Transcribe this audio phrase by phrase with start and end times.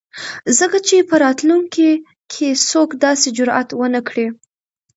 [0.59, 1.89] ځکه چې په راتلونکي
[2.31, 4.27] ،کې څوک داسې جرات ونه کړي.